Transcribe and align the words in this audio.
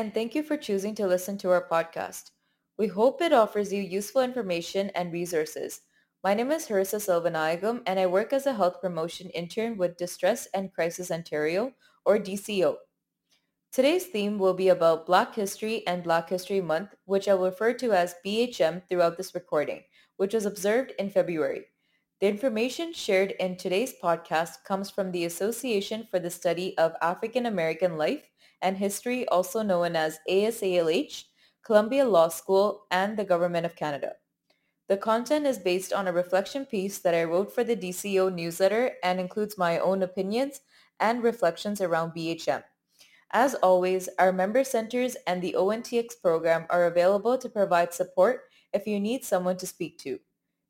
And 0.00 0.14
thank 0.14 0.34
you 0.34 0.42
for 0.42 0.56
choosing 0.56 0.94
to 0.94 1.06
listen 1.06 1.36
to 1.36 1.50
our 1.50 1.68
podcast. 1.68 2.30
We 2.78 2.86
hope 2.86 3.20
it 3.20 3.34
offers 3.34 3.70
you 3.70 3.82
useful 3.82 4.22
information 4.22 4.90
and 4.94 5.12
resources. 5.12 5.82
My 6.24 6.32
name 6.32 6.50
is 6.52 6.66
Harissa 6.68 6.96
Silvanayagam, 6.96 7.82
and 7.86 8.00
I 8.00 8.06
work 8.06 8.32
as 8.32 8.46
a 8.46 8.54
health 8.54 8.80
promotion 8.80 9.28
intern 9.28 9.76
with 9.76 9.98
Distress 9.98 10.48
and 10.54 10.72
Crisis 10.72 11.10
Ontario, 11.10 11.74
or 12.06 12.18
DCO. 12.18 12.76
Today's 13.72 14.06
theme 14.06 14.38
will 14.38 14.54
be 14.54 14.70
about 14.70 15.04
Black 15.04 15.34
History 15.34 15.86
and 15.86 16.02
Black 16.02 16.30
History 16.30 16.62
Month, 16.62 16.94
which 17.04 17.28
I 17.28 17.34
will 17.34 17.50
refer 17.50 17.74
to 17.74 17.92
as 17.92 18.14
BHM 18.24 18.88
throughout 18.88 19.18
this 19.18 19.34
recording, 19.34 19.82
which 20.16 20.32
was 20.32 20.46
observed 20.46 20.94
in 20.98 21.10
February. 21.10 21.66
The 22.22 22.28
information 22.28 22.94
shared 22.94 23.32
in 23.32 23.58
today's 23.58 23.92
podcast 24.02 24.64
comes 24.64 24.88
from 24.88 25.12
the 25.12 25.26
Association 25.26 26.08
for 26.10 26.18
the 26.18 26.30
Study 26.30 26.74
of 26.78 26.94
African 27.02 27.44
American 27.44 27.98
Life 27.98 28.29
and 28.62 28.76
History, 28.76 29.26
also 29.28 29.62
known 29.62 29.96
as 29.96 30.18
ASALH, 30.28 31.24
Columbia 31.62 32.04
Law 32.04 32.28
School, 32.28 32.86
and 32.90 33.16
the 33.16 33.24
Government 33.24 33.66
of 33.66 33.76
Canada. 33.76 34.14
The 34.88 34.96
content 34.96 35.46
is 35.46 35.58
based 35.58 35.92
on 35.92 36.08
a 36.08 36.12
reflection 36.12 36.66
piece 36.66 36.98
that 36.98 37.14
I 37.14 37.24
wrote 37.24 37.52
for 37.54 37.62
the 37.62 37.76
DCO 37.76 38.34
newsletter 38.34 38.92
and 39.04 39.20
includes 39.20 39.56
my 39.56 39.78
own 39.78 40.02
opinions 40.02 40.62
and 40.98 41.22
reflections 41.22 41.80
around 41.80 42.12
BHM. 42.12 42.64
As 43.30 43.54
always, 43.54 44.08
our 44.18 44.32
member 44.32 44.64
centers 44.64 45.16
and 45.26 45.40
the 45.40 45.54
ONTX 45.56 46.20
program 46.20 46.66
are 46.68 46.86
available 46.86 47.38
to 47.38 47.48
provide 47.48 47.94
support 47.94 48.42
if 48.72 48.86
you 48.86 48.98
need 48.98 49.24
someone 49.24 49.56
to 49.58 49.66
speak 49.66 49.98
to. 49.98 50.18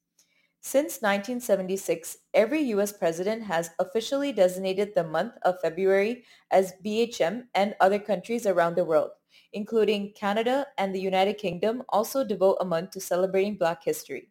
Since 0.61 1.01
1976, 1.01 2.19
every 2.35 2.61
U.S. 2.65 2.93
president 2.93 3.45
has 3.45 3.71
officially 3.79 4.31
designated 4.31 4.93
the 4.95 5.05
month 5.05 5.33
of 5.41 5.61
February 5.63 6.25
as 6.51 6.75
BHM 6.85 7.45
and 7.55 7.75
other 7.81 7.99
countries 7.99 8.45
around 8.45 8.77
the 8.77 8.85
world 8.85 9.13
including 9.53 10.13
Canada 10.13 10.67
and 10.79 10.95
the 10.95 11.01
United 11.01 11.35
Kingdom, 11.35 11.83
also 11.89 12.25
devote 12.25 12.59
a 12.61 12.65
month 12.65 12.91
to 12.91 13.01
celebrating 13.01 13.57
Black 13.57 13.85
history. 13.85 14.29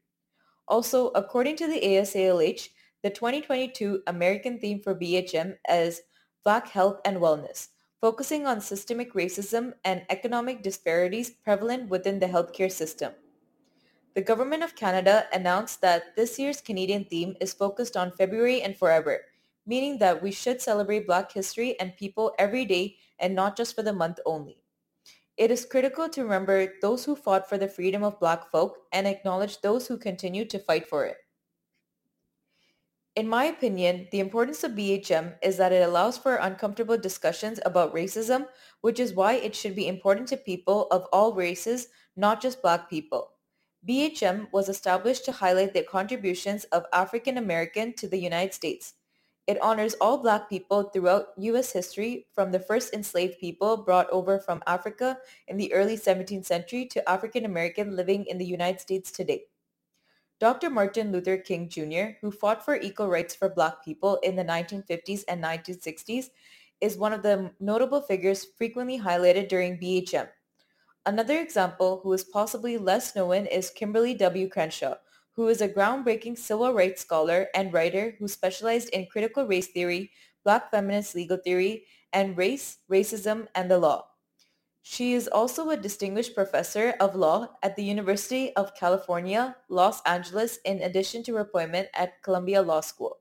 Also, 0.67 1.09
according 1.09 1.55
to 1.57 1.67
the 1.67 1.81
ASALH, 1.81 2.69
the 3.03 3.09
2022 3.09 4.03
American 4.07 4.59
theme 4.59 4.79
for 4.79 4.95
BHM 4.95 5.57
is 5.69 6.01
Black 6.43 6.67
Health 6.67 6.99
and 7.03 7.17
Wellness, 7.17 7.69
focusing 7.99 8.47
on 8.47 8.61
systemic 8.61 9.13
racism 9.13 9.73
and 9.85 10.05
economic 10.09 10.63
disparities 10.63 11.29
prevalent 11.29 11.89
within 11.89 12.19
the 12.19 12.27
healthcare 12.27 12.71
system. 12.71 13.13
The 14.13 14.21
Government 14.21 14.61
of 14.61 14.75
Canada 14.75 15.25
announced 15.33 15.81
that 15.81 16.15
this 16.15 16.37
year's 16.37 16.61
Canadian 16.61 17.05
theme 17.05 17.35
is 17.39 17.53
focused 17.53 17.95
on 17.95 18.11
February 18.11 18.61
and 18.61 18.75
forever, 18.75 19.21
meaning 19.65 19.99
that 19.99 20.21
we 20.21 20.31
should 20.31 20.61
celebrate 20.61 21.07
Black 21.07 21.31
history 21.31 21.79
and 21.79 21.95
people 21.95 22.33
every 22.37 22.65
day 22.65 22.97
and 23.19 23.33
not 23.33 23.55
just 23.55 23.75
for 23.75 23.83
the 23.83 23.93
month 23.93 24.19
only. 24.25 24.57
It 25.41 25.49
is 25.49 25.65
critical 25.65 26.07
to 26.07 26.21
remember 26.21 26.71
those 26.83 27.05
who 27.05 27.15
fought 27.15 27.49
for 27.49 27.57
the 27.57 27.67
freedom 27.67 28.03
of 28.03 28.19
Black 28.19 28.51
folk 28.51 28.77
and 28.91 29.07
acknowledge 29.07 29.59
those 29.61 29.87
who 29.87 29.97
continue 29.97 30.45
to 30.45 30.59
fight 30.59 30.87
for 30.87 31.03
it. 31.03 31.17
In 33.15 33.27
my 33.27 33.45
opinion, 33.45 34.07
the 34.11 34.19
importance 34.19 34.63
of 34.63 34.73
BHM 34.73 35.39
is 35.41 35.57
that 35.57 35.71
it 35.71 35.81
allows 35.81 36.19
for 36.19 36.35
uncomfortable 36.35 36.95
discussions 36.95 37.59
about 37.65 37.91
racism, 37.91 38.49
which 38.81 38.99
is 38.99 39.15
why 39.15 39.33
it 39.33 39.55
should 39.55 39.75
be 39.75 39.87
important 39.87 40.27
to 40.27 40.37
people 40.37 40.85
of 40.91 41.07
all 41.11 41.33
races, 41.33 41.87
not 42.15 42.39
just 42.39 42.61
Black 42.61 42.87
people. 42.87 43.31
BHM 43.83 44.51
was 44.51 44.69
established 44.69 45.25
to 45.25 45.31
highlight 45.31 45.73
the 45.73 45.81
contributions 45.81 46.65
of 46.65 46.85
African 46.93 47.39
American 47.39 47.93
to 47.95 48.07
the 48.07 48.19
United 48.19 48.53
States. 48.53 48.93
It 49.51 49.61
honors 49.61 49.95
all 49.99 50.17
Black 50.17 50.47
people 50.47 50.83
throughout 50.83 51.35
U.S. 51.35 51.73
history 51.73 52.25
from 52.31 52.53
the 52.53 52.59
first 52.61 52.93
enslaved 52.93 53.37
people 53.37 53.75
brought 53.75 54.09
over 54.09 54.39
from 54.39 54.63
Africa 54.65 55.17
in 55.49 55.57
the 55.57 55.73
early 55.73 55.97
17th 55.97 56.45
century 56.45 56.85
to 56.85 57.03
African 57.09 57.43
American 57.43 57.97
living 57.97 58.23
in 58.27 58.37
the 58.37 58.45
United 58.45 58.79
States 58.79 59.11
today. 59.11 59.43
Dr. 60.39 60.69
Martin 60.69 61.11
Luther 61.11 61.35
King 61.35 61.67
Jr., 61.67 62.15
who 62.21 62.31
fought 62.31 62.63
for 62.63 62.77
equal 62.77 63.09
rights 63.09 63.35
for 63.35 63.49
Black 63.49 63.83
people 63.83 64.19
in 64.23 64.37
the 64.37 64.45
1950s 64.45 65.25
and 65.27 65.43
1960s, 65.43 66.29
is 66.79 66.95
one 66.95 67.11
of 67.11 67.21
the 67.21 67.51
notable 67.59 67.99
figures 67.99 68.47
frequently 68.55 68.97
highlighted 68.97 69.49
during 69.49 69.77
BHM. 69.77 70.29
Another 71.05 71.39
example 71.39 71.99
who 72.01 72.13
is 72.13 72.23
possibly 72.23 72.77
less 72.77 73.17
known 73.17 73.47
is 73.47 73.73
Kimberlé 73.77 74.17
W. 74.17 74.47
Crenshaw, 74.47 74.95
who 75.35 75.47
is 75.47 75.61
a 75.61 75.69
groundbreaking 75.69 76.37
civil 76.37 76.73
rights 76.73 77.01
scholar 77.01 77.47
and 77.55 77.73
writer 77.73 78.15
who 78.19 78.27
specialized 78.27 78.89
in 78.89 79.07
critical 79.07 79.45
race 79.45 79.67
theory, 79.67 80.11
black 80.43 80.71
feminist 80.71 81.15
legal 81.15 81.37
theory, 81.37 81.85
and 82.13 82.37
race, 82.37 82.79
racism, 82.89 83.47
and 83.55 83.71
the 83.71 83.77
law. 83.77 84.07
She 84.81 85.13
is 85.13 85.27
also 85.27 85.69
a 85.69 85.77
distinguished 85.77 86.33
professor 86.33 86.95
of 86.99 87.15
law 87.15 87.55
at 87.61 87.75
the 87.75 87.83
University 87.83 88.55
of 88.55 88.75
California, 88.75 89.55
Los 89.69 90.01
Angeles, 90.03 90.57
in 90.65 90.81
addition 90.81 91.23
to 91.23 91.35
her 91.35 91.41
appointment 91.41 91.89
at 91.93 92.21
Columbia 92.23 92.61
Law 92.61 92.81
School. 92.81 93.19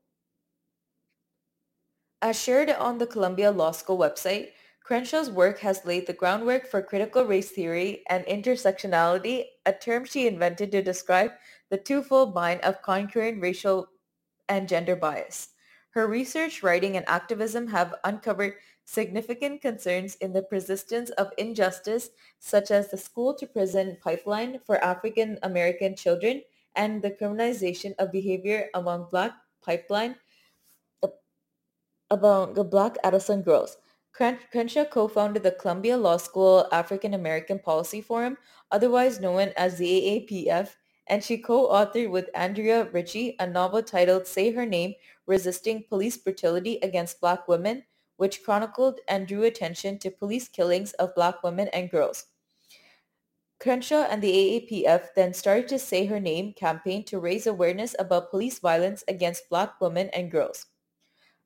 As 2.22 2.40
shared 2.40 2.70
on 2.70 2.98
the 2.98 3.06
Columbia 3.06 3.50
Law 3.50 3.72
School 3.72 3.98
website, 3.98 4.52
Crenshaw's 4.84 5.30
work 5.30 5.60
has 5.60 5.84
laid 5.84 6.06
the 6.06 6.12
groundwork 6.12 6.66
for 6.66 6.82
critical 6.82 7.24
race 7.24 7.50
theory 7.50 8.02
and 8.08 8.24
intersectionality, 8.24 9.44
a 9.64 9.72
term 9.72 10.04
she 10.04 10.26
invented 10.26 10.72
to 10.72 10.82
describe 10.82 11.30
the 11.70 11.78
twofold 11.78 12.34
bind 12.34 12.60
of 12.60 12.82
conquering 12.82 13.40
racial 13.40 13.88
and 14.48 14.68
gender 14.68 14.96
bias. 14.96 15.50
Her 15.90 16.06
research, 16.06 16.62
writing, 16.62 16.96
and 16.96 17.08
activism 17.08 17.68
have 17.68 17.94
uncovered 18.04 18.54
significant 18.84 19.60
concerns 19.60 20.16
in 20.16 20.32
the 20.32 20.42
persistence 20.42 21.10
of 21.10 21.32
injustice, 21.38 22.10
such 22.38 22.70
as 22.70 22.90
the 22.90 22.96
school-to-prison 22.96 23.98
pipeline 24.02 24.60
for 24.66 24.82
African 24.84 25.38
American 25.42 25.96
children 25.96 26.42
and 26.76 27.02
the 27.02 27.10
criminalization 27.10 27.94
of 27.98 28.12
behavior 28.12 28.68
among 28.74 29.08
Black 29.10 29.32
pipeline 29.62 30.16
among 32.10 32.54
the 32.54 32.64
Black 32.64 32.96
adolescent 33.04 33.44
girls. 33.44 33.76
Crenshaw 34.12 34.84
co-founded 34.84 35.44
the 35.44 35.52
Columbia 35.52 35.96
Law 35.96 36.16
School 36.16 36.66
African 36.72 37.14
American 37.14 37.60
Policy 37.60 38.00
Forum, 38.00 38.36
otherwise 38.72 39.20
known 39.20 39.52
as 39.56 39.78
the 39.78 39.86
AAPF, 39.86 40.74
and 41.10 41.22
she 41.22 41.36
co-authored 41.36 42.08
with 42.08 42.30
Andrea 42.34 42.84
Ritchie 42.84 43.36
a 43.40 43.46
novel 43.46 43.82
titled 43.82 44.28
Say 44.28 44.52
Her 44.52 44.64
Name, 44.64 44.94
Resisting 45.26 45.84
Police 45.88 46.16
Brutality 46.16 46.78
Against 46.82 47.20
Black 47.20 47.48
Women, 47.48 47.82
which 48.16 48.44
chronicled 48.44 49.00
and 49.08 49.26
drew 49.26 49.42
attention 49.42 49.98
to 49.98 50.10
police 50.10 50.46
killings 50.48 50.92
of 50.94 51.14
black 51.16 51.42
women 51.42 51.68
and 51.74 51.90
girls. 51.90 52.26
Crenshaw 53.58 54.06
and 54.08 54.22
the 54.22 54.32
AAPF 54.32 55.08
then 55.16 55.34
started 55.34 55.68
to 55.68 55.78
Say 55.78 56.06
Her 56.06 56.20
Name 56.20 56.54
campaign 56.54 57.04
to 57.04 57.18
raise 57.18 57.46
awareness 57.46 57.96
about 57.98 58.30
police 58.30 58.60
violence 58.60 59.02
against 59.08 59.50
black 59.50 59.80
women 59.80 60.08
and 60.14 60.30
girls. 60.30 60.66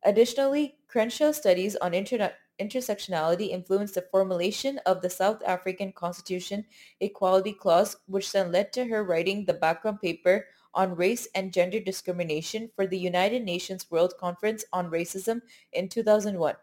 Additionally, 0.04 0.76
Crenshaw's 0.88 1.38
studies 1.38 1.74
on 1.76 1.94
internet 1.94 2.36
intersectionality 2.60 3.50
influenced 3.50 3.94
the 3.94 4.06
formulation 4.10 4.78
of 4.86 5.02
the 5.02 5.10
South 5.10 5.42
African 5.46 5.92
Constitution 5.92 6.64
Equality 7.00 7.52
Clause, 7.52 7.96
which 8.06 8.32
then 8.32 8.52
led 8.52 8.72
to 8.72 8.86
her 8.86 9.04
writing 9.04 9.44
the 9.44 9.54
background 9.54 10.00
paper 10.00 10.46
on 10.74 10.96
race 10.96 11.28
and 11.34 11.52
gender 11.52 11.80
discrimination 11.80 12.70
for 12.74 12.86
the 12.86 12.98
United 12.98 13.44
Nations 13.44 13.90
World 13.90 14.14
Conference 14.18 14.64
on 14.72 14.90
Racism 14.90 15.40
in 15.72 15.88
2001. 15.88 16.54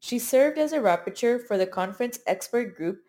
She 0.00 0.18
served 0.18 0.58
as 0.58 0.72
a 0.72 0.78
rapporteur 0.78 1.42
for 1.42 1.56
the 1.56 1.66
conference 1.66 2.18
expert 2.26 2.76
group 2.76 3.00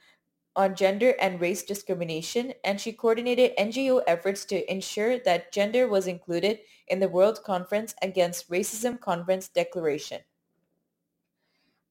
on 0.55 0.75
gender 0.75 1.13
and 1.19 1.41
race 1.41 1.63
discrimination, 1.63 2.53
and 2.63 2.79
she 2.79 2.93
coordinated 2.93 3.51
NGO 3.57 4.01
efforts 4.07 4.45
to 4.45 4.71
ensure 4.71 5.19
that 5.19 5.51
gender 5.51 5.87
was 5.87 6.07
included 6.07 6.59
in 6.87 6.99
the 6.99 7.09
World 7.09 7.43
Conference 7.43 7.93
Against 8.01 8.49
Racism 8.49 8.99
Conference 8.99 9.49
Declaration. 9.49 10.21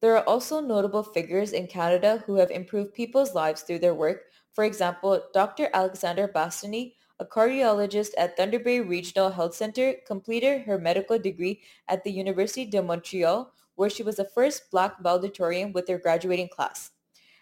There 0.05 0.15
are 0.15 0.29
also 0.29 0.59
notable 0.59 1.01
figures 1.01 1.51
in 1.51 1.65
Canada 1.65 2.23
who 2.27 2.35
have 2.35 2.51
improved 2.51 2.93
people's 2.93 3.33
lives 3.33 3.63
through 3.63 3.79
their 3.79 3.95
work. 3.95 4.25
For 4.53 4.63
example, 4.63 5.19
Dr. 5.33 5.67
Alexandra 5.73 6.31
Bastiany, 6.31 6.93
a 7.19 7.25
cardiologist 7.25 8.11
at 8.15 8.37
Thunder 8.37 8.59
Bay 8.59 8.81
Regional 8.81 9.31
Health 9.31 9.55
Centre, 9.55 9.95
completed 10.05 10.61
her 10.61 10.77
medical 10.77 11.17
degree 11.17 11.61
at 11.87 12.03
the 12.03 12.11
University 12.11 12.65
de 12.67 12.83
Montreal, 12.83 13.51
where 13.73 13.89
she 13.89 14.03
was 14.03 14.17
the 14.17 14.29
first 14.29 14.69
Black 14.69 15.01
valedictorian 15.01 15.73
with 15.73 15.87
her 15.87 15.97
graduating 15.97 16.49
class. 16.49 16.91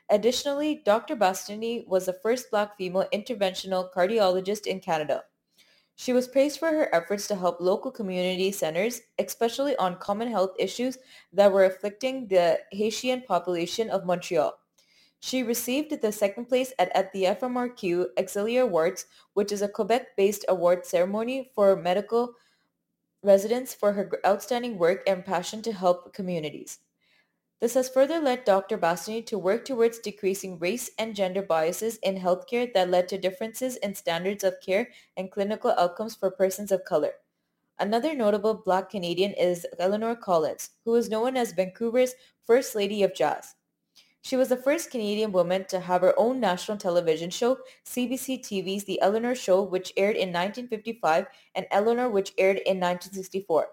Additionally, 0.09 0.83
Dr. 0.85 1.17
Bastoni 1.17 1.85
was 1.85 2.05
the 2.05 2.13
first 2.13 2.49
Black 2.49 2.77
female 2.77 3.09
interventional 3.13 3.91
cardiologist 3.91 4.67
in 4.67 4.79
Canada. 4.79 5.25
She 5.95 6.11
was 6.11 6.27
praised 6.27 6.59
for 6.59 6.69
her 6.69 6.93
efforts 6.93 7.27
to 7.27 7.35
help 7.35 7.61
local 7.61 7.91
community 7.91 8.51
centers, 8.51 9.01
especially 9.19 9.75
on 9.77 9.99
common 9.99 10.27
health 10.27 10.51
issues 10.57 10.97
that 11.31 11.51
were 11.51 11.65
afflicting 11.65 12.27
the 12.27 12.59
Haitian 12.71 13.21
population 13.21 13.89
of 13.89 14.05
Montreal. 14.05 14.57
She 15.19 15.41
received 15.41 16.01
the 16.01 16.11
second 16.11 16.45
place 16.49 16.73
at, 16.77 16.93
at 16.93 17.13
the 17.13 17.23
FMRQ 17.23 18.07
Auxiliary 18.19 18.57
Awards, 18.57 19.05
which 19.33 19.51
is 19.51 19.61
a 19.61 19.69
Quebec-based 19.69 20.43
award 20.49 20.85
ceremony 20.85 21.49
for 21.55 21.75
medical 21.75 22.33
residents 23.21 23.73
for 23.73 23.93
her 23.93 24.11
outstanding 24.25 24.77
work 24.77 25.01
and 25.07 25.23
passion 25.23 25.61
to 25.61 25.71
help 25.71 26.13
communities. 26.13 26.79
This 27.59 27.75
has 27.75 27.89
further 27.89 28.19
led 28.19 28.43
Dr. 28.43 28.77
Bastiany 28.77 29.25
to 29.27 29.37
work 29.37 29.63
towards 29.63 29.99
decreasing 29.99 30.59
race 30.59 30.89
and 30.97 31.15
gender 31.15 31.41
biases 31.41 31.97
in 31.97 32.17
healthcare 32.17 32.73
that 32.73 32.89
led 32.89 33.07
to 33.07 33.17
differences 33.17 33.77
in 33.77 33.95
standards 33.95 34.43
of 34.43 34.59
care 34.59 34.89
and 35.15 35.31
clinical 35.31 35.71
outcomes 35.77 36.15
for 36.15 36.29
persons 36.29 36.71
of 36.71 36.83
color. 36.83 37.13
Another 37.79 38.13
notable 38.13 38.53
Black 38.53 38.89
Canadian 38.89 39.31
is 39.33 39.65
Eleanor 39.79 40.15
Collins, 40.15 40.71
who 40.85 40.95
is 40.95 41.09
known 41.09 41.35
as 41.35 41.53
Vancouver's 41.53 42.15
First 42.45 42.75
Lady 42.75 43.01
of 43.01 43.15
Jazz. 43.15 43.55
She 44.21 44.37
was 44.37 44.47
the 44.47 44.55
first 44.55 44.89
Canadian 44.89 45.33
woman 45.33 45.65
to 45.65 45.81
have 45.81 45.99
her 46.01 46.17
own 46.17 46.39
national 46.39 46.77
television 46.77 47.29
show, 47.29 47.57
CBC 47.85 48.39
TV's 48.39 48.85
The 48.85 49.01
Eleanor 49.01 49.35
Show, 49.35 49.61
which 49.63 49.91
aired 49.97 50.15
in 50.15 50.29
1955, 50.29 51.27
and 51.55 51.65
Eleanor, 51.71 52.09
which 52.09 52.31
aired 52.37 52.57
in 52.57 52.79
1964. 52.79 53.67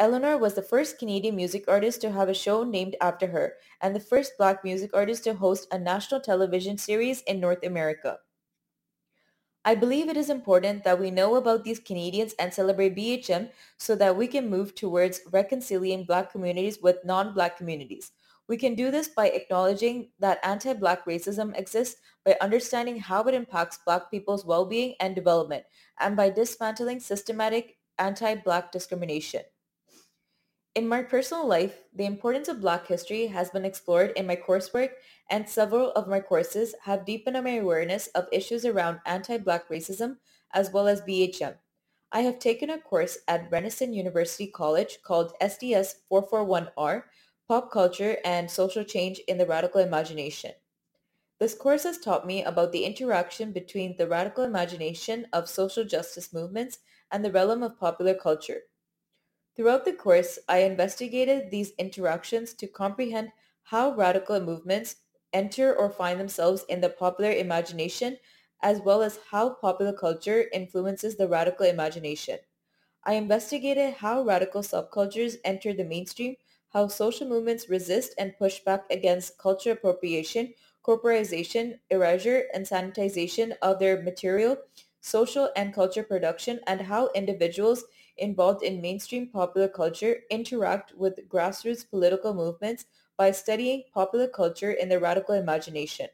Eleanor 0.00 0.38
was 0.38 0.54
the 0.54 0.62
first 0.62 0.96
Canadian 0.96 1.34
music 1.34 1.64
artist 1.66 2.00
to 2.00 2.12
have 2.12 2.28
a 2.28 2.34
show 2.34 2.62
named 2.62 2.94
after 3.00 3.26
her 3.26 3.56
and 3.80 3.96
the 3.96 4.00
first 4.00 4.38
black 4.38 4.62
music 4.62 4.92
artist 4.94 5.24
to 5.24 5.34
host 5.34 5.66
a 5.72 5.78
national 5.78 6.20
television 6.20 6.78
series 6.78 7.22
in 7.22 7.40
North 7.40 7.64
America. 7.66 8.20
I 9.64 9.74
believe 9.74 10.08
it 10.08 10.16
is 10.16 10.30
important 10.30 10.84
that 10.84 11.00
we 11.00 11.10
know 11.10 11.34
about 11.34 11.64
these 11.64 11.80
Canadians 11.80 12.32
and 12.38 12.54
celebrate 12.54 12.94
BHM 12.94 13.50
so 13.76 13.96
that 13.96 14.16
we 14.16 14.28
can 14.28 14.48
move 14.48 14.76
towards 14.76 15.20
reconciling 15.32 16.04
black 16.04 16.30
communities 16.30 16.78
with 16.80 17.04
non-black 17.04 17.56
communities. 17.56 18.12
We 18.46 18.56
can 18.56 18.76
do 18.76 18.92
this 18.92 19.08
by 19.08 19.28
acknowledging 19.28 20.10
that 20.20 20.38
anti-black 20.44 21.06
racism 21.06 21.58
exists, 21.58 22.00
by 22.24 22.36
understanding 22.40 23.00
how 23.00 23.24
it 23.24 23.34
impacts 23.34 23.80
black 23.84 24.12
people's 24.12 24.46
well-being 24.46 24.94
and 25.00 25.16
development, 25.16 25.64
and 25.98 26.16
by 26.16 26.30
dismantling 26.30 27.00
systematic 27.00 27.78
anti-black 27.98 28.70
discrimination. 28.70 29.42
In 30.78 30.86
my 30.86 31.02
personal 31.02 31.44
life, 31.44 31.82
the 31.92 32.04
importance 32.04 32.46
of 32.46 32.60
Black 32.60 32.86
history 32.86 33.26
has 33.26 33.50
been 33.50 33.64
explored 33.64 34.12
in 34.14 34.28
my 34.28 34.36
coursework 34.36 34.90
and 35.28 35.48
several 35.48 35.90
of 35.90 36.06
my 36.06 36.20
courses 36.20 36.76
have 36.84 37.04
deepened 37.04 37.42
my 37.42 37.56
awareness 37.56 38.06
of 38.14 38.28
issues 38.30 38.64
around 38.64 39.00
anti-Black 39.04 39.68
racism 39.68 40.18
as 40.52 40.70
well 40.70 40.86
as 40.86 41.00
BHM. 41.00 41.56
I 42.12 42.20
have 42.20 42.38
taken 42.38 42.70
a 42.70 42.78
course 42.78 43.18
at 43.26 43.50
Renison 43.50 43.92
University 43.92 44.46
College 44.46 45.02
called 45.02 45.32
SDS 45.42 45.96
441R, 46.12 47.02
Pop 47.48 47.72
Culture 47.72 48.18
and 48.24 48.48
Social 48.48 48.84
Change 48.84 49.18
in 49.26 49.36
the 49.36 49.46
Radical 49.46 49.80
Imagination. 49.80 50.52
This 51.40 51.56
course 51.56 51.82
has 51.82 51.98
taught 51.98 52.24
me 52.24 52.44
about 52.44 52.70
the 52.70 52.84
interaction 52.84 53.50
between 53.50 53.96
the 53.96 54.06
radical 54.06 54.44
imagination 54.44 55.26
of 55.32 55.48
social 55.48 55.82
justice 55.84 56.32
movements 56.32 56.78
and 57.10 57.24
the 57.24 57.32
realm 57.32 57.64
of 57.64 57.80
popular 57.80 58.14
culture. 58.14 58.67
Throughout 59.58 59.84
the 59.84 59.92
course, 59.92 60.38
I 60.48 60.60
investigated 60.60 61.50
these 61.50 61.72
interactions 61.72 62.54
to 62.54 62.66
comprehend 62.66 63.32
how 63.64 63.90
radical 63.94 64.40
movements 64.40 65.02
enter 65.34 65.76
or 65.76 65.90
find 65.90 66.18
themselves 66.18 66.64
in 66.66 66.80
the 66.80 66.88
popular 66.88 67.30
imagination, 67.32 68.20
as 68.62 68.80
well 68.80 69.02
as 69.02 69.18
how 69.30 69.50
popular 69.50 69.92
culture 69.92 70.48
influences 70.50 71.16
the 71.18 71.28
radical 71.28 71.66
imagination. 71.66 72.38
I 73.04 73.14
investigated 73.14 73.94
how 73.94 74.22
radical 74.22 74.62
subcultures 74.62 75.38
enter 75.44 75.72
the 75.72 75.84
mainstream, 75.84 76.36
how 76.70 76.88
social 76.88 77.28
movements 77.28 77.68
resist 77.68 78.14
and 78.18 78.38
push 78.38 78.60
back 78.60 78.90
against 78.90 79.38
culture 79.38 79.72
appropriation, 79.72 80.54
corporatization, 80.84 81.80
erasure, 81.90 82.48
and 82.54 82.66
sanitization 82.66 83.56
of 83.62 83.80
their 83.80 84.00
material, 84.02 84.58
social, 85.00 85.50
and 85.56 85.74
culture 85.74 86.04
production, 86.04 86.60
and 86.66 86.82
how 86.82 87.08
individuals 87.16 87.84
involved 88.18 88.62
in 88.62 88.80
mainstream 88.80 89.28
popular 89.28 89.68
culture 89.68 90.22
interact 90.30 90.94
with 90.94 91.28
grassroots 91.28 91.88
political 91.88 92.34
movements 92.34 92.86
by 93.16 93.30
studying 93.30 93.84
popular 93.92 94.28
culture 94.28 94.72
in 94.72 94.88
the 94.88 95.00
radical 95.00 95.34
imagination. 95.34 96.08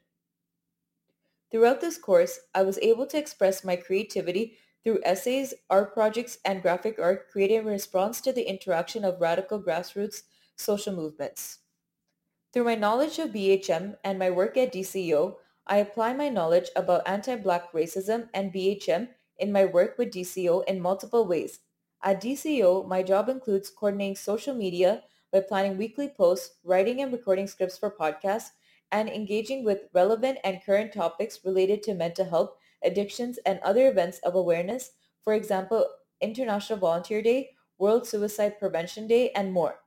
Throughout 1.51 1.81
this 1.81 1.97
course, 1.97 2.41
I 2.55 2.63
was 2.65 2.77
able 2.81 3.07
to 3.07 3.17
express 3.17 3.65
my 3.65 3.77
creativity 3.77 4.59
through 4.83 5.01
essays, 5.05 5.55
art 5.71 5.95
projects, 5.95 6.39
and 6.45 6.61
graphic 6.61 6.99
art 6.99 7.31
created 7.31 7.61
in 7.61 7.65
response 7.67 8.21
to 8.21 8.33
the 8.33 8.47
interaction 8.47 9.05
of 9.07 9.23
radical 9.23 9.59
grassroots 9.63 10.25
social 10.57 10.95
movements. 10.95 11.61
Through 12.53 12.65
my 12.65 12.75
knowledge 12.75 13.19
of 13.19 13.33
BHM 13.33 13.99
and 14.03 14.19
my 14.19 14.31
work 14.31 14.57
at 14.57 14.73
DCO, 14.73 15.41
I 15.67 15.77
apply 15.77 16.15
my 16.15 16.31
knowledge 16.31 16.71
about 16.75 17.07
anti-Black 17.07 17.73
racism 17.73 18.31
and 18.33 18.53
BHM 18.53 19.15
in 19.37 19.53
my 19.53 19.67
work 19.67 19.99
with 19.99 20.13
DCO 20.13 20.63
in 20.63 20.81
multiple 20.81 21.27
ways, 21.27 21.61
at 22.05 22.21
DCO, 22.21 22.85
my 22.85 23.03
job 23.03 23.29
includes 23.31 23.71
coordinating 23.71 24.15
social 24.15 24.55
media 24.55 25.05
by 25.33 25.41
planning 25.41 25.79
weekly 25.79 26.09
posts, 26.09 26.59
writing 26.63 27.01
and 27.01 27.11
recording 27.11 27.47
scripts 27.47 27.79
for 27.79 27.91
podcasts, 27.91 28.51
and 28.93 29.09
engaging 29.09 29.65
with 29.65 29.89
relevant 29.95 30.39
and 30.45 30.63
current 30.63 30.93
topics 30.93 31.45
related 31.45 31.83
to 31.83 31.95
mental 31.95 32.27
health, 32.27 32.57
addictions, 32.83 33.39
and 33.39 33.59
other 33.61 33.89
events 33.89 34.19
of 34.19 34.35
awareness, 34.35 34.93
for 35.23 35.33
example, 35.33 35.89
International 36.21 36.79
Volunteer 36.79 37.23
Day, 37.23 37.57
World 37.79 38.07
Suicide 38.07 38.59
Prevention 38.59 39.07
Day, 39.07 39.31
and 39.31 39.53
more. 39.53 39.81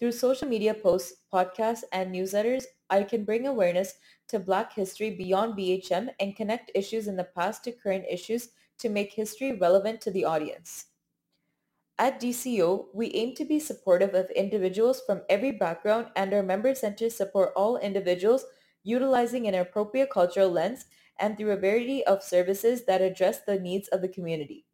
Through 0.00 0.12
social 0.12 0.48
media 0.48 0.74
posts, 0.74 1.22
podcasts, 1.32 1.84
and 1.92 2.12
newsletters, 2.12 2.64
I 2.90 3.04
can 3.04 3.24
bring 3.24 3.46
awareness 3.46 3.94
to 4.26 4.40
Black 4.40 4.72
history 4.72 5.10
beyond 5.14 5.54
BHM 5.54 6.12
and 6.18 6.34
connect 6.34 6.72
issues 6.74 7.06
in 7.06 7.16
the 7.16 7.24
past 7.24 7.62
to 7.64 7.72
current 7.72 8.06
issues 8.10 8.48
to 8.78 8.88
make 8.88 9.12
history 9.12 9.52
relevant 9.52 10.00
to 10.00 10.10
the 10.10 10.24
audience. 10.24 10.86
At 12.00 12.18
DCO, 12.18 12.88
we 12.94 13.14
aim 13.14 13.34
to 13.36 13.44
be 13.44 13.60
supportive 13.60 14.14
of 14.14 14.30
individuals 14.30 15.02
from 15.02 15.22
every 15.28 15.52
background 15.52 16.10
and 16.16 16.34
our 16.34 16.42
member 16.42 16.74
centers 16.74 17.14
support 17.16 17.52
all 17.54 17.76
individuals 17.76 18.46
utilizing 18.82 19.46
an 19.46 19.54
appropriate 19.54 20.10
cultural 20.10 20.48
lens 20.50 20.86
and 21.18 21.38
through 21.38 21.52
a 21.52 21.56
variety 21.56 22.04
of 22.04 22.24
services 22.24 22.86
that 22.86 23.02
address 23.02 23.42
the 23.44 23.60
needs 23.60 23.88
of 23.88 24.00
the 24.00 24.08
community. 24.08 24.66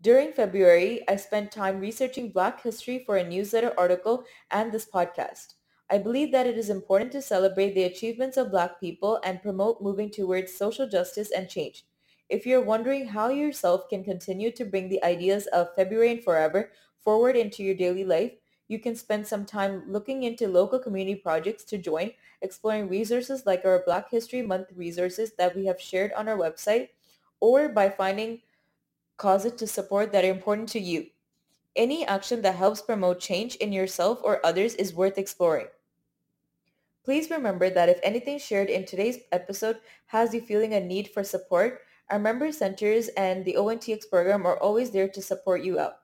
During 0.00 0.32
February, 0.32 1.08
I 1.08 1.16
spent 1.16 1.52
time 1.52 1.80
researching 1.80 2.32
Black 2.32 2.62
history 2.62 3.00
for 3.04 3.16
a 3.16 3.28
newsletter 3.28 3.74
article 3.78 4.24
and 4.50 4.72
this 4.72 4.86
podcast. 4.86 5.56
I 5.90 5.98
believe 5.98 6.32
that 6.32 6.46
it 6.46 6.58
is 6.58 6.70
important 6.70 7.12
to 7.12 7.22
celebrate 7.22 7.74
the 7.74 7.84
achievements 7.84 8.36
of 8.36 8.52
Black 8.52 8.80
people 8.80 9.20
and 9.24 9.42
promote 9.42 9.82
moving 9.82 10.10
towards 10.12 10.54
social 10.54 10.88
justice 10.88 11.32
and 11.32 11.50
change. 11.50 11.87
If 12.28 12.46
you're 12.46 12.60
wondering 12.60 13.08
how 13.08 13.28
yourself 13.28 13.88
can 13.88 14.04
continue 14.04 14.50
to 14.52 14.64
bring 14.64 14.88
the 14.88 15.02
ideas 15.02 15.46
of 15.46 15.74
February 15.74 16.12
and 16.12 16.22
Forever 16.22 16.72
forward 16.98 17.36
into 17.36 17.62
your 17.62 17.74
daily 17.74 18.04
life, 18.04 18.32
you 18.68 18.78
can 18.78 18.94
spend 18.94 19.26
some 19.26 19.46
time 19.46 19.82
looking 19.88 20.24
into 20.24 20.46
local 20.46 20.78
community 20.78 21.14
projects 21.14 21.64
to 21.64 21.78
join, 21.78 22.12
exploring 22.42 22.88
resources 22.88 23.46
like 23.46 23.64
our 23.64 23.82
Black 23.86 24.10
History 24.10 24.42
Month 24.42 24.68
resources 24.76 25.32
that 25.38 25.56
we 25.56 25.64
have 25.64 25.80
shared 25.80 26.12
on 26.12 26.28
our 26.28 26.36
website, 26.36 26.90
or 27.40 27.70
by 27.70 27.88
finding 27.88 28.42
causes 29.16 29.52
to 29.52 29.66
support 29.66 30.12
that 30.12 30.24
are 30.24 30.30
important 30.30 30.68
to 30.68 30.80
you. 30.80 31.06
Any 31.76 32.04
action 32.06 32.42
that 32.42 32.56
helps 32.56 32.82
promote 32.82 33.20
change 33.20 33.56
in 33.56 33.72
yourself 33.72 34.20
or 34.22 34.44
others 34.44 34.74
is 34.74 34.92
worth 34.92 35.16
exploring. 35.16 35.68
Please 37.04 37.30
remember 37.30 37.70
that 37.70 37.88
if 37.88 38.00
anything 38.02 38.38
shared 38.38 38.68
in 38.68 38.84
today's 38.84 39.20
episode 39.32 39.78
has 40.06 40.34
you 40.34 40.42
feeling 40.42 40.74
a 40.74 40.80
need 40.80 41.08
for 41.08 41.24
support, 41.24 41.80
our 42.10 42.18
member 42.18 42.52
centers 42.52 43.08
and 43.08 43.44
the 43.44 43.56
ONTX 43.58 44.08
program 44.10 44.46
are 44.46 44.58
always 44.58 44.90
there 44.90 45.08
to 45.08 45.22
support 45.22 45.62
you 45.62 45.78
out. 45.78 45.98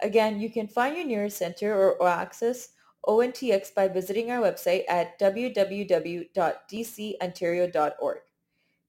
Again, 0.00 0.40
you 0.40 0.50
can 0.50 0.66
find 0.66 0.96
your 0.96 1.06
nearest 1.06 1.38
center 1.38 1.74
or, 1.74 1.92
or 1.94 2.08
access 2.08 2.70
ONTX 3.06 3.74
by 3.74 3.88
visiting 3.88 4.30
our 4.30 4.42
website 4.42 4.84
at 4.88 5.18
www.dcontario.org. 5.18 8.18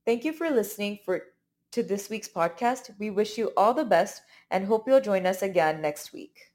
Thank 0.05 0.25
you 0.25 0.33
for 0.33 0.49
listening 0.49 0.99
for 1.03 1.23
to 1.71 1.81
this 1.81 2.09
week's 2.09 2.27
podcast. 2.27 2.91
We 2.99 3.09
wish 3.09 3.37
you 3.37 3.51
all 3.57 3.73
the 3.73 3.83
best 3.83 4.21
and 4.51 4.65
hope 4.65 4.87
you'll 4.87 5.01
join 5.01 5.25
us 5.25 5.41
again 5.41 5.81
next 5.81 6.13
week. 6.13 6.52